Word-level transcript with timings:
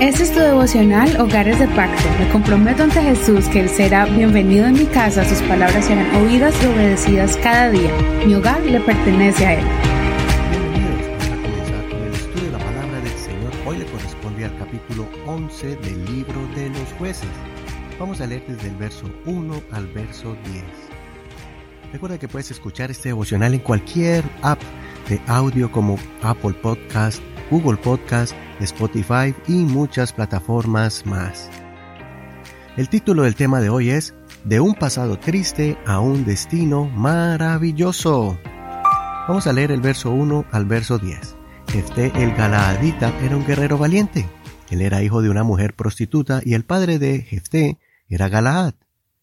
Este 0.00 0.22
es 0.22 0.32
tu 0.32 0.40
devocional 0.40 1.20
Hogares 1.20 1.58
de 1.58 1.68
Pacto. 1.68 2.08
Me 2.18 2.28
comprometo 2.30 2.82
ante 2.82 3.02
Jesús 3.02 3.46
que 3.48 3.60
Él 3.60 3.68
será 3.68 4.06
bienvenido 4.06 4.66
en 4.66 4.72
mi 4.72 4.86
casa, 4.86 5.24
sus 5.24 5.42
palabras 5.42 5.84
serán 5.84 6.14
oídas 6.16 6.54
y 6.62 6.66
obedecidas 6.66 7.36
cada 7.36 7.70
día. 7.70 7.90
Mi 8.26 8.34
hogar 8.34 8.60
le 8.62 8.80
pertenece 8.80 9.46
a 9.46 9.54
Él. 9.60 9.66
Bienvenidos. 10.50 11.02
Vamos 11.18 11.28
a 11.28 11.42
comenzar 11.42 11.88
con 11.90 12.02
el 12.02 12.14
estudio 12.14 12.44
de 12.46 12.52
la 12.52 12.58
palabra 12.58 13.00
del 13.00 13.18
Señor. 13.18 13.52
Hoy 13.66 13.76
le 13.78 13.84
corresponde 13.86 14.44
al 14.46 14.56
capítulo 14.58 15.06
11 15.26 15.76
del 15.76 16.04
libro 16.06 16.48
de 16.54 16.70
los 16.70 16.92
jueces. 16.98 17.28
Vamos 17.98 18.22
a 18.22 18.26
leer 18.26 18.42
desde 18.48 18.68
el 18.68 18.76
verso 18.76 19.04
1 19.26 19.62
al 19.72 19.86
verso 19.88 20.34
10. 20.52 20.64
Recuerda 21.92 22.18
que 22.18 22.28
puedes 22.28 22.50
escuchar 22.50 22.90
este 22.90 23.10
devocional 23.10 23.52
en 23.52 23.60
cualquier 23.60 24.24
app 24.42 24.60
de 25.08 25.20
audio 25.26 25.70
como 25.72 25.98
Apple 26.22 26.54
Podcast, 26.54 27.20
Google 27.50 27.78
Podcast, 27.78 28.32
Spotify 28.60 29.34
y 29.48 29.64
muchas 29.64 30.12
plataformas 30.12 31.04
más. 31.04 31.50
El 32.76 32.88
título 32.88 33.24
del 33.24 33.34
tema 33.34 33.60
de 33.60 33.68
hoy 33.68 33.90
es 33.90 34.14
De 34.44 34.60
un 34.60 34.74
pasado 34.74 35.18
triste 35.18 35.76
a 35.84 35.98
un 36.00 36.24
destino 36.24 36.84
maravilloso. 36.88 38.38
Vamos 39.26 39.46
a 39.46 39.52
leer 39.52 39.72
el 39.72 39.80
verso 39.80 40.10
1 40.12 40.46
al 40.50 40.64
verso 40.64 40.98
10. 40.98 41.36
Jefté 41.72 42.12
el 42.14 42.34
Galaadita 42.34 43.12
era 43.20 43.36
un 43.36 43.46
guerrero 43.46 43.78
valiente. 43.78 44.28
Él 44.70 44.82
era 44.82 45.02
hijo 45.02 45.20
de 45.20 45.30
una 45.30 45.42
mujer 45.42 45.74
prostituta 45.74 46.40
y 46.44 46.54
el 46.54 46.64
padre 46.64 46.98
de 46.98 47.22
Jefté 47.22 47.78
era 48.08 48.28
Galaad. 48.28 48.74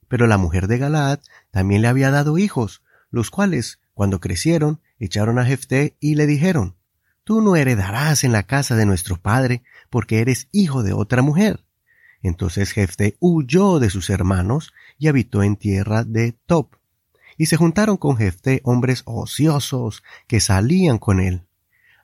Pero 0.07 0.27
la 0.27 0.37
mujer 0.37 0.67
de 0.67 0.77
Galaad 0.77 1.19
también 1.51 1.81
le 1.81 1.87
había 1.87 2.11
dado 2.11 2.37
hijos, 2.37 2.83
los 3.09 3.31
cuales, 3.31 3.79
cuando 3.93 4.19
crecieron, 4.19 4.81
echaron 4.99 5.39
a 5.39 5.45
Jefté 5.45 5.95
y 5.99 6.15
le 6.15 6.27
dijeron, 6.27 6.76
Tú 7.27 7.41
no 7.41 7.57
heredarás 7.57 8.23
en 8.23 8.31
la 8.31 8.43
casa 8.43 8.77
de 8.77 8.85
nuestro 8.85 9.17
padre, 9.17 9.61
porque 9.89 10.21
eres 10.21 10.47
hijo 10.53 10.81
de 10.81 10.93
otra 10.93 11.21
mujer. 11.21 11.65
Entonces 12.21 12.71
Jefté 12.71 13.17
huyó 13.19 13.79
de 13.79 13.89
sus 13.89 14.09
hermanos 14.09 14.71
y 14.97 15.09
habitó 15.09 15.43
en 15.43 15.57
tierra 15.57 16.05
de 16.05 16.37
Top. 16.45 16.77
Y 17.35 17.47
se 17.47 17.57
juntaron 17.57 17.97
con 17.97 18.15
Jefté 18.15 18.61
hombres 18.63 19.01
ociosos 19.03 20.03
que 20.25 20.39
salían 20.39 20.99
con 20.99 21.19
él. 21.19 21.45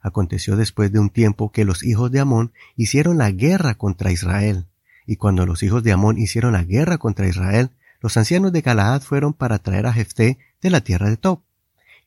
Aconteció 0.01 0.57
después 0.57 0.91
de 0.91 0.99
un 0.99 1.09
tiempo 1.09 1.53
que 1.53 1.63
los 1.63 1.85
hijos 1.85 2.11
de 2.11 2.19
Amón 2.19 2.51
hicieron 2.75 3.17
la 3.17 3.31
guerra 3.31 3.75
contra 3.75 4.11
Israel. 4.11 4.67
Y 5.07 5.15
cuando 5.15 5.45
los 5.45 5.63
hijos 5.63 5.83
de 5.83 5.93
Amón 5.93 6.17
hicieron 6.17 6.51
la 6.51 6.65
guerra 6.65 6.97
contra 6.97 7.29
Israel, 7.29 7.71
los 8.01 8.17
ancianos 8.17 8.51
de 8.51 8.59
Galaad 8.59 9.03
fueron 9.03 9.31
para 9.31 9.59
traer 9.59 9.85
a 9.85 9.93
Jefté 9.93 10.37
de 10.61 10.69
la 10.69 10.81
tierra 10.81 11.09
de 11.09 11.15
Top. 11.15 11.43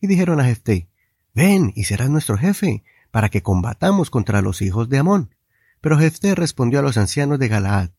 Y 0.03 0.07
dijeron 0.07 0.39
a 0.39 0.45
Jefté, 0.45 0.91
Ven 1.33 1.73
y 1.75 1.85
serás 1.85 2.11
nuestro 2.11 2.37
jefe, 2.37 2.83
para 3.11 3.29
que 3.29 3.43
combatamos 3.43 4.11
contra 4.11 4.43
los 4.43 4.62
hijos 4.62 4.89
de 4.89 4.99
Amón. 4.99 5.35
Pero 5.81 5.99
Jefté 5.99 6.35
respondió 6.35 6.81
a 6.81 6.83
los 6.83 6.97
ancianos 6.97 7.39
de 7.39 7.49
Galaad, 7.49 7.91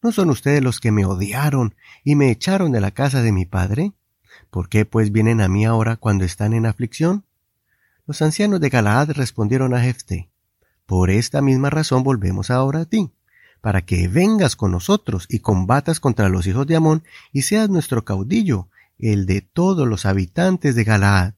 ¿No 0.00 0.12
son 0.12 0.30
ustedes 0.30 0.62
los 0.62 0.78
que 0.78 0.92
me 0.92 1.04
odiaron 1.04 1.74
y 2.04 2.14
me 2.14 2.30
echaron 2.30 2.70
de 2.70 2.80
la 2.80 2.92
casa 2.92 3.22
de 3.22 3.32
mi 3.32 3.46
padre? 3.46 3.94
¿Por 4.50 4.68
qué 4.68 4.84
pues 4.84 5.10
vienen 5.10 5.40
a 5.40 5.48
mí 5.48 5.64
ahora 5.64 5.96
cuando 5.96 6.24
están 6.24 6.52
en 6.52 6.66
aflicción? 6.66 7.24
Los 8.06 8.22
ancianos 8.22 8.60
de 8.60 8.68
Galaad 8.68 9.10
respondieron 9.10 9.74
a 9.74 9.80
Jefté, 9.80 10.30
Por 10.86 11.10
esta 11.10 11.42
misma 11.42 11.68
razón 11.68 12.04
volvemos 12.04 12.50
ahora 12.50 12.82
a 12.82 12.84
ti, 12.84 13.10
para 13.60 13.82
que 13.82 14.06
vengas 14.06 14.54
con 14.54 14.70
nosotros 14.70 15.26
y 15.28 15.40
combatas 15.40 15.98
contra 15.98 16.28
los 16.28 16.46
hijos 16.46 16.66
de 16.66 16.76
Amón 16.76 17.02
y 17.32 17.42
seas 17.42 17.68
nuestro 17.68 18.04
caudillo, 18.04 18.68
el 18.98 19.26
de 19.26 19.40
todos 19.40 19.86
los 19.86 20.06
habitantes 20.06 20.76
de 20.76 20.84
Galaad. 20.84 21.34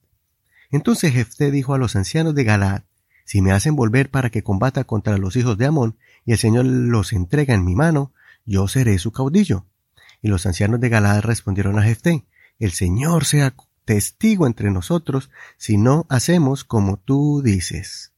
Entonces 0.70 1.12
Jefté 1.12 1.50
dijo 1.50 1.74
a 1.74 1.78
los 1.78 1.96
ancianos 1.96 2.34
de 2.34 2.44
Galaad, 2.44 2.82
si 3.30 3.42
me 3.42 3.52
hacen 3.52 3.76
volver 3.76 4.10
para 4.10 4.28
que 4.30 4.42
combata 4.42 4.82
contra 4.82 5.16
los 5.16 5.36
hijos 5.36 5.56
de 5.56 5.66
Amón, 5.66 5.96
y 6.24 6.32
el 6.32 6.38
Señor 6.38 6.64
los 6.64 7.12
entrega 7.12 7.54
en 7.54 7.64
mi 7.64 7.76
mano, 7.76 8.12
yo 8.44 8.66
seré 8.66 8.98
su 8.98 9.12
caudillo. 9.12 9.66
Y 10.20 10.26
los 10.26 10.46
ancianos 10.46 10.80
de 10.80 10.88
Galaad 10.88 11.20
respondieron 11.20 11.78
a 11.78 11.84
Jefté, 11.84 12.26
el 12.58 12.72
Señor 12.72 13.24
sea 13.24 13.54
testigo 13.84 14.48
entre 14.48 14.72
nosotros 14.72 15.30
si 15.58 15.76
no 15.76 16.06
hacemos 16.08 16.64
como 16.64 16.96
tú 16.96 17.40
dices. 17.40 18.12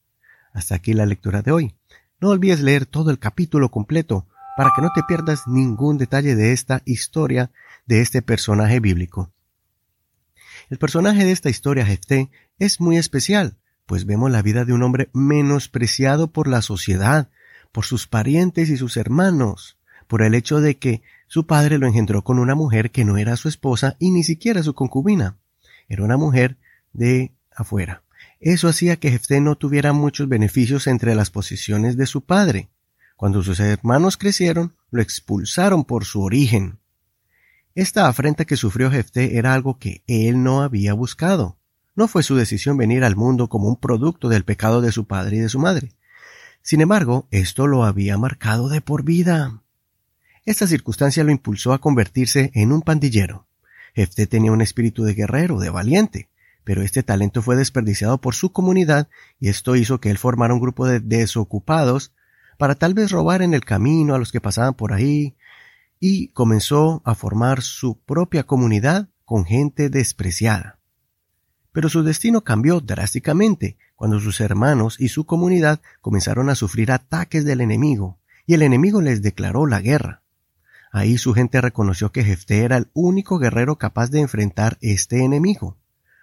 Hasta 0.55 0.77
aquí 0.77 0.95
la 0.95 1.05
lectura 1.05 1.43
de 1.43 1.53
hoy. 1.53 1.77
No 2.19 2.31
olvides 2.31 2.61
leer 2.61 2.87
todo 2.87 3.11
el 3.11 3.19
capítulo 3.19 3.71
completo 3.71 4.27
para 4.57 4.71
que 4.75 4.81
no 4.81 4.93
te 4.95 5.03
pierdas 5.03 5.47
ningún 5.47 5.99
detalle 5.99 6.37
de 6.37 6.53
esta 6.55 6.81
historia 6.87 7.51
de 7.85 8.01
este 8.01 8.23
personaje 8.23 8.81
bíblico. 8.81 9.31
El 10.71 10.79
personaje 10.79 11.27
de 11.27 11.33
esta 11.33 11.51
historia, 11.51 11.85
Jefté, 11.85 12.31
es 12.59 12.81
muy 12.81 12.97
especial, 12.97 13.59
pues 13.87 14.07
vemos 14.07 14.31
la 14.31 14.43
vida 14.43 14.65
de 14.65 14.73
un 14.73 14.83
hombre 14.83 15.11
menospreciado 15.13 16.33
por 16.33 16.49
la 16.49 16.63
sociedad, 16.63 17.29
por 17.73 17.85
sus 17.85 18.07
parientes 18.07 18.69
y 18.71 18.77
sus 18.77 18.97
hermanos, 18.97 19.79
por 20.07 20.23
el 20.23 20.35
hecho 20.35 20.61
de 20.61 20.79
que 20.79 21.03
su 21.27 21.47
padre 21.47 21.79
lo 21.79 21.87
engendró 21.87 22.23
con 22.23 22.39
una 22.39 22.55
mujer 22.55 22.91
que 22.91 23.05
no 23.05 23.17
era 23.17 23.37
su 23.37 23.49
esposa 23.49 23.97
y 23.99 24.11
ni 24.11 24.23
siquiera 24.23 24.63
su 24.63 24.75
concubina. 24.75 25.39
Era 25.89 26.05
una 26.05 26.17
mujer 26.17 26.59
de 26.93 27.33
afuera. 27.55 28.03
Eso 28.41 28.69
hacía 28.69 28.97
que 28.97 29.11
Jefté 29.11 29.41
no 29.41 29.57
tuviera 29.57 29.93
muchos 29.93 30.29
beneficios 30.29 30.87
entre 30.87 31.15
las 31.15 31.31
posiciones 31.31 31.97
de 31.97 32.07
su 32.07 32.25
padre. 32.25 32.69
Cuando 33.17 33.43
sus 33.43 33.61
hermanos 33.61 34.17
crecieron, 34.17 34.75
lo 34.91 35.01
expulsaron 35.01 35.85
por 35.85 36.05
su 36.05 36.23
origen. 36.23 36.79
Esta 37.75 38.09
afrenta 38.09 38.45
que 38.45 38.57
sufrió 38.57 38.91
Jefté 38.91 39.39
era 39.39 39.55
algo 39.55 39.79
que 39.79 40.03
él 40.07 40.43
no 40.43 40.63
había 40.63 40.93
buscado. 40.93 41.57
No 41.95 42.09
fue 42.09 42.23
su 42.23 42.37
decisión 42.37 42.77
venir 42.77 43.05
al 43.05 43.17
mundo 43.17 43.49
como 43.49 43.69
un 43.69 43.77
producto 43.77 44.29
del 44.29 44.45
pecado 44.45 44.81
de 44.81 44.93
su 44.93 45.07
padre 45.07 45.37
y 45.37 45.41
de 45.41 45.49
su 45.49 45.59
madre. 45.59 45.93
Sin 46.63 46.81
embargo, 46.81 47.27
esto 47.31 47.67
lo 47.67 47.85
había 47.85 48.17
marcado 48.17 48.69
de 48.69 48.81
por 48.81 49.03
vida. 49.03 49.63
Esta 50.45 50.67
circunstancia 50.67 51.23
lo 51.23 51.33
impulsó 51.33 51.73
a 51.73 51.81
convertirse 51.81 52.51
en 52.55 52.73
un 52.73 52.83
pandillero. 52.83 53.47
Jefté 53.95 54.27
tenía 54.27 54.53
un 54.53 54.63
espíritu 54.63 55.05
de 55.05 55.15
guerrero, 55.15 55.59
de 55.59 55.71
valiente, 55.71 56.29
pero 56.65 56.83
este 56.83 57.03
talento 57.03 57.43
fue 57.43 57.57
desperdiciado 57.57 58.21
por 58.21 58.35
su 58.35 58.53
comunidad 58.53 59.09
y 59.39 59.49
esto 59.49 59.77
hizo 59.77 60.01
que 60.01 60.11
él 60.11 60.19
formara 60.19 60.55
un 60.55 60.61
grupo 60.61 60.87
de 60.87 61.01
desocupados 61.01 62.13
para 62.59 62.75
tal 62.75 62.95
vez 62.95 63.11
robar 63.11 63.43
en 63.43 63.55
el 63.55 63.65
camino 63.65 64.15
a 64.15 64.19
los 64.19 64.33
que 64.33 64.41
pasaban 64.41 64.75
por 64.75 64.93
ahí 64.93 65.35
y 66.01 66.29
comenzó 66.29 67.03
a 67.05 67.15
formar 67.15 67.63
su 67.63 67.99
propia 67.99 68.45
comunidad 68.45 69.09
con 69.25 69.45
gente 69.45 69.91
despreciada. 69.91 70.79
Pero 71.73 71.89
su 71.89 72.03
destino 72.03 72.43
cambió 72.43 72.81
drásticamente 72.81 73.77
cuando 73.97 74.21
sus 74.21 74.41
hermanos 74.41 74.97
y 75.01 75.09
su 75.09 75.25
comunidad 75.25 75.81
comenzaron 76.01 76.51
a 76.51 76.55
sufrir 76.55 76.93
ataques 76.93 77.45
del 77.45 77.61
enemigo, 77.61 78.19
y 78.47 78.55
el 78.55 78.63
enemigo 78.63 79.01
les 79.01 79.23
declaró 79.23 79.67
la 79.67 79.81
guerra. 79.81 80.23
Ahí 80.93 81.17
su 81.17 81.33
gente 81.33 81.61
reconoció 81.61 82.13
que 82.13 82.25
Jefté 82.25 82.65
era 82.65 82.77
el 82.77 82.89
único 82.93 83.39
guerrero 83.39 83.77
capaz 83.77 84.11
de 84.11 84.21
enfrentar 84.21 84.77
este 84.83 85.25
enemigo. 85.25 85.79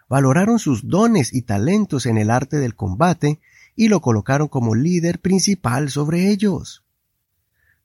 Valoraron 0.07 0.59
sus 0.59 0.87
dones 0.87 1.33
y 1.33 1.41
talentos 1.41 2.05
en 2.05 2.17
el 2.17 2.29
arte 2.29 2.57
del 2.57 2.75
combate 2.75 3.39
y 3.75 3.87
lo 3.87 4.01
colocaron 4.01 4.47
como 4.47 4.75
líder 4.75 5.19
principal 5.19 5.89
sobre 5.89 6.29
ellos. 6.29 6.83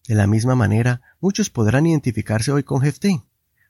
De 0.07 0.15
la 0.15 0.27
misma 0.27 0.55
manera, 0.55 1.01
muchos 1.21 1.49
podrán 1.49 1.87
identificarse 1.87 2.53
hoy 2.53 2.65
con 2.65 2.83
Jefté. 2.83 3.23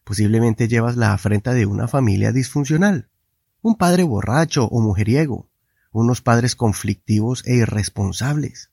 Posiblemente 0.03 0.67
llevas 0.67 0.97
la 0.97 1.13
afrenta 1.13 1.53
de 1.53 1.67
una 1.67 1.87
familia 1.87 2.33
disfuncional 2.33 3.09
un 3.65 3.77
padre 3.77 4.03
borracho 4.03 4.67
o 4.67 4.81
mujeriego, 4.83 5.49
unos 5.91 6.21
padres 6.21 6.55
conflictivos 6.55 7.43
e 7.47 7.55
irresponsables. 7.55 8.71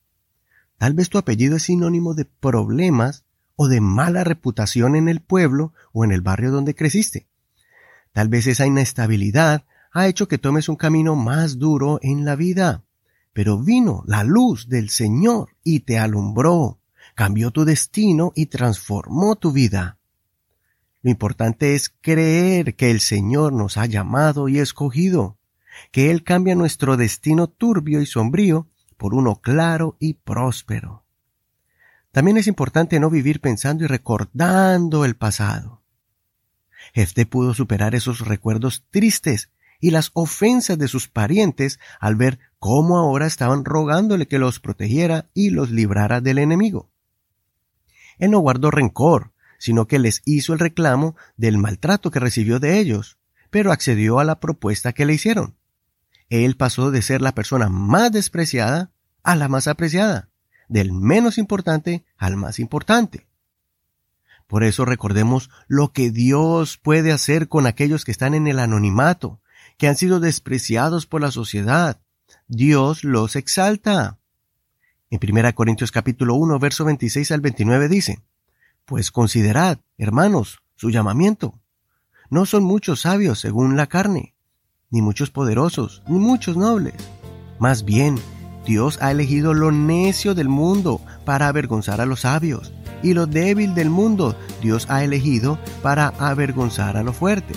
Tal 0.76 0.92
vez 0.92 1.08
tu 1.08 1.16
apellido 1.16 1.56
es 1.56 1.62
sinónimo 1.62 2.12
de 2.12 2.26
problemas 2.26 3.24
o 3.56 3.68
de 3.68 3.80
mala 3.80 4.22
reputación 4.22 4.94
en 4.94 5.08
el 5.08 5.22
pueblo 5.22 5.72
o 5.94 6.04
en 6.04 6.12
el 6.12 6.20
barrio 6.20 6.50
donde 6.50 6.74
creciste. 6.74 7.26
Tal 8.12 8.28
vez 8.28 8.46
esa 8.46 8.66
inestabilidad 8.66 9.64
ha 9.92 10.08
hecho 10.08 10.28
que 10.28 10.36
tomes 10.36 10.68
un 10.68 10.76
camino 10.76 11.16
más 11.16 11.58
duro 11.58 11.98
en 12.02 12.26
la 12.26 12.36
vida. 12.36 12.84
Pero 13.32 13.58
vino 13.58 14.04
la 14.06 14.24
luz 14.24 14.68
del 14.68 14.90
Señor 14.90 15.56
y 15.64 15.80
te 15.80 15.98
alumbró, 15.98 16.80
cambió 17.14 17.50
tu 17.50 17.64
destino 17.64 18.32
y 18.34 18.44
transformó 18.44 19.36
tu 19.36 19.52
vida. 19.52 19.96
Lo 21.02 21.10
importante 21.10 21.74
es 21.74 21.92
creer 22.00 22.76
que 22.76 22.90
el 22.90 23.00
Señor 23.00 23.52
nos 23.52 23.76
ha 23.76 23.86
llamado 23.86 24.48
y 24.48 24.58
escogido, 24.58 25.38
que 25.90 26.10
Él 26.10 26.22
cambia 26.22 26.54
nuestro 26.54 26.96
destino 26.96 27.48
turbio 27.48 28.00
y 28.00 28.06
sombrío 28.06 28.68
por 28.96 29.14
uno 29.14 29.36
claro 29.36 29.96
y 29.98 30.14
próspero. 30.14 31.04
También 32.12 32.36
es 32.36 32.46
importante 32.46 33.00
no 33.00 33.10
vivir 33.10 33.40
pensando 33.40 33.84
y 33.84 33.88
recordando 33.88 35.04
el 35.04 35.16
pasado. 35.16 35.82
Jefté 36.94 37.26
pudo 37.26 37.54
superar 37.54 37.94
esos 37.94 38.20
recuerdos 38.20 38.84
tristes 38.90 39.50
y 39.80 39.90
las 39.90 40.10
ofensas 40.14 40.78
de 40.78 40.86
sus 40.86 41.08
parientes 41.08 41.80
al 41.98 42.14
ver 42.14 42.38
cómo 42.60 42.98
ahora 42.98 43.26
estaban 43.26 43.64
rogándole 43.64 44.28
que 44.28 44.38
los 44.38 44.60
protegiera 44.60 45.30
y 45.34 45.50
los 45.50 45.70
librara 45.70 46.20
del 46.20 46.38
enemigo. 46.38 46.90
Él 48.18 48.30
no 48.30 48.38
guardó 48.38 48.70
rencor, 48.70 49.31
sino 49.62 49.86
que 49.86 50.00
les 50.00 50.22
hizo 50.24 50.54
el 50.54 50.58
reclamo 50.58 51.14
del 51.36 51.56
maltrato 51.56 52.10
que 52.10 52.18
recibió 52.18 52.58
de 52.58 52.80
ellos, 52.80 53.16
pero 53.48 53.70
accedió 53.70 54.18
a 54.18 54.24
la 54.24 54.40
propuesta 54.40 54.92
que 54.92 55.06
le 55.06 55.14
hicieron. 55.14 55.54
Él 56.30 56.56
pasó 56.56 56.90
de 56.90 57.00
ser 57.00 57.22
la 57.22 57.32
persona 57.32 57.68
más 57.68 58.10
despreciada 58.10 58.90
a 59.22 59.36
la 59.36 59.46
más 59.46 59.68
apreciada, 59.68 60.30
del 60.68 60.90
menos 60.90 61.38
importante 61.38 62.04
al 62.16 62.36
más 62.36 62.58
importante. 62.58 63.28
Por 64.48 64.64
eso 64.64 64.84
recordemos 64.84 65.48
lo 65.68 65.92
que 65.92 66.10
Dios 66.10 66.76
puede 66.76 67.12
hacer 67.12 67.46
con 67.46 67.68
aquellos 67.68 68.04
que 68.04 68.10
están 68.10 68.34
en 68.34 68.48
el 68.48 68.58
anonimato, 68.58 69.40
que 69.78 69.86
han 69.86 69.94
sido 69.94 70.18
despreciados 70.18 71.06
por 71.06 71.20
la 71.20 71.30
sociedad. 71.30 72.00
Dios 72.48 73.04
los 73.04 73.36
exalta. 73.36 74.18
En 75.08 75.20
1 75.22 75.54
Corintios 75.54 75.92
capítulo 75.92 76.34
1, 76.34 76.58
verso 76.58 76.84
26 76.84 77.30
al 77.30 77.42
29 77.42 77.88
dice, 77.88 78.24
Pues 78.84 79.10
considerad, 79.10 79.78
hermanos, 79.96 80.58
su 80.76 80.90
llamamiento. 80.90 81.60
No 82.30 82.46
son 82.46 82.64
muchos 82.64 83.02
sabios 83.02 83.38
según 83.38 83.76
la 83.76 83.86
carne, 83.86 84.34
ni 84.90 85.02
muchos 85.02 85.30
poderosos, 85.30 86.02
ni 86.08 86.18
muchos 86.18 86.56
nobles. 86.56 86.94
Más 87.58 87.84
bien, 87.84 88.18
Dios 88.66 88.98
ha 89.00 89.10
elegido 89.10 89.54
lo 89.54 89.70
necio 89.70 90.34
del 90.34 90.48
mundo 90.48 91.00
para 91.24 91.48
avergonzar 91.48 92.00
a 92.00 92.06
los 92.06 92.20
sabios, 92.20 92.72
y 93.02 93.14
lo 93.14 93.26
débil 93.26 93.74
del 93.74 93.90
mundo 93.90 94.36
Dios 94.60 94.86
ha 94.88 95.02
elegido 95.04 95.58
para 95.82 96.08
avergonzar 96.18 96.96
a 96.96 97.02
lo 97.02 97.12
fuerte. 97.12 97.54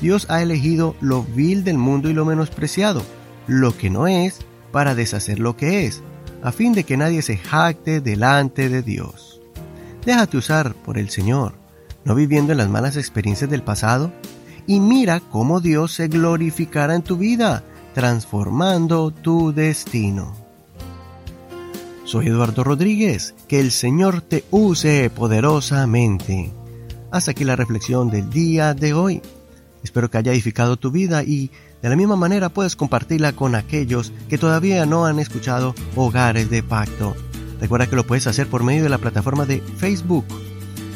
Dios 0.00 0.26
ha 0.30 0.42
elegido 0.42 0.96
lo 1.00 1.22
vil 1.22 1.64
del 1.64 1.78
mundo 1.78 2.10
y 2.10 2.12
lo 2.12 2.24
menospreciado, 2.24 3.02
lo 3.46 3.76
que 3.76 3.90
no 3.90 4.06
es, 4.06 4.40
para 4.72 4.94
deshacer 4.94 5.38
lo 5.38 5.56
que 5.56 5.86
es, 5.86 6.02
a 6.42 6.50
fin 6.50 6.72
de 6.72 6.84
que 6.84 6.96
nadie 6.96 7.22
se 7.22 7.36
jacte 7.36 8.00
delante 8.00 8.68
de 8.68 8.82
Dios. 8.82 9.41
Déjate 10.04 10.36
usar 10.36 10.74
por 10.74 10.98
el 10.98 11.10
Señor, 11.10 11.54
no 12.04 12.14
viviendo 12.14 12.52
en 12.52 12.58
las 12.58 12.68
malas 12.68 12.96
experiencias 12.96 13.48
del 13.48 13.62
pasado, 13.62 14.12
y 14.66 14.80
mira 14.80 15.20
cómo 15.20 15.60
Dios 15.60 15.92
se 15.92 16.08
glorificará 16.08 16.94
en 16.94 17.02
tu 17.02 17.16
vida, 17.16 17.62
transformando 17.94 19.10
tu 19.12 19.52
destino. 19.52 20.34
Soy 22.04 22.26
Eduardo 22.26 22.64
Rodríguez, 22.64 23.34
que 23.46 23.60
el 23.60 23.70
Señor 23.70 24.22
te 24.22 24.44
use 24.50 25.08
poderosamente. 25.08 26.52
Hasta 27.12 27.30
aquí 27.30 27.44
la 27.44 27.56
reflexión 27.56 28.10
del 28.10 28.28
día 28.28 28.74
de 28.74 28.94
hoy. 28.94 29.22
Espero 29.84 30.10
que 30.10 30.18
haya 30.18 30.32
edificado 30.32 30.76
tu 30.76 30.90
vida 30.90 31.22
y 31.22 31.50
de 31.80 31.88
la 31.88 31.96
misma 31.96 32.16
manera 32.16 32.48
puedes 32.48 32.76
compartirla 32.76 33.32
con 33.32 33.54
aquellos 33.54 34.12
que 34.28 34.38
todavía 34.38 34.84
no 34.84 35.06
han 35.06 35.20
escuchado 35.20 35.74
Hogares 35.94 36.50
de 36.50 36.62
Pacto. 36.62 37.14
Recuerda 37.62 37.86
que 37.86 37.94
lo 37.94 38.04
puedes 38.04 38.26
hacer 38.26 38.48
por 38.48 38.64
medio 38.64 38.82
de 38.82 38.88
la 38.88 38.98
plataforma 38.98 39.46
de 39.46 39.60
Facebook. 39.60 40.24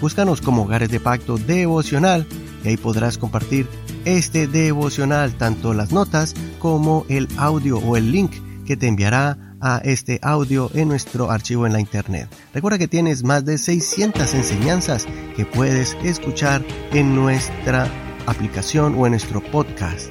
Búscanos 0.01 0.41
como 0.41 0.65
Hogares 0.65 0.91
de 0.91 0.99
Pacto 0.99 1.39
Devocional 1.39 2.27
y 2.65 2.69
ahí 2.69 2.77
podrás 2.77 3.19
compartir 3.19 3.69
este 4.05 4.49
devocional, 4.49 5.33
tanto 5.35 5.75
las 5.75 5.93
notas 5.93 6.35
como 6.59 7.07
el 7.09 7.29
audio 7.37 7.79
o 7.79 7.97
el 7.97 8.11
link 8.11 8.33
que 8.67 8.77
te 8.77 8.89
enviará 8.89 9.57
a 9.61 9.81
este 9.85 10.19
audio 10.23 10.69
en 10.75 10.89
nuestro 10.89 11.31
archivo 11.31 11.69
en 11.69 11.73
la 11.73 11.79
internet. 11.79 12.29
Recuerda 12.53 12.79
que 12.79 12.89
tienes 12.89 13.23
más 13.23 13.45
de 13.45 13.59
600 13.59 14.35
enseñanzas 14.35 15.07
que 15.37 15.47
puedes 15.47 15.97
escuchar 16.03 16.65
en 16.91 17.15
nuestra 17.15 17.89
aplicación 18.27 18.97
o 18.99 19.07
en 19.07 19.13
nuestro 19.13 19.41
podcast, 19.41 20.09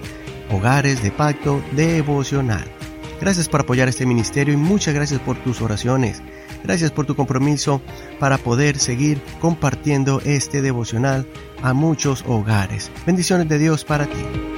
Hogares 0.49 1.03
de 1.03 1.11
Pacto 1.11 1.61
Devocional. 1.73 2.63
Gracias 3.19 3.49
por 3.49 3.59
apoyar 3.59 3.89
este 3.89 4.05
ministerio 4.05 4.53
y 4.53 4.57
muchas 4.57 4.93
gracias 4.93 5.19
por 5.19 5.37
tus 5.43 5.61
oraciones. 5.61 6.21
Gracias 6.65 6.89
por 6.89 7.05
tu 7.05 7.15
compromiso 7.15 7.79
para 8.19 8.39
poder 8.39 8.79
seguir 8.79 9.21
compartiendo 9.39 10.19
este 10.25 10.63
devocional 10.63 11.27
a 11.61 11.73
muchos 11.73 12.23
hogares. 12.27 12.91
Bendiciones 13.05 13.47
de 13.47 13.59
Dios 13.59 13.85
para 13.85 14.07
ti. 14.07 14.54